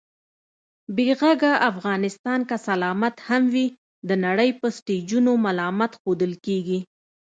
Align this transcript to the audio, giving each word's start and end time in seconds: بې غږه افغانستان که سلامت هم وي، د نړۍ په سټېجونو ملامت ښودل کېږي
بې 0.95 1.07
غږه 1.19 1.53
افغانستان 1.71 2.39
که 2.49 2.55
سلامت 2.67 3.15
هم 3.27 3.43
وي، 3.53 3.67
د 4.09 4.11
نړۍ 4.25 4.49
په 4.59 4.67
سټېجونو 4.77 5.31
ملامت 5.45 5.91
ښودل 6.01 6.33
کېږي 6.45 6.79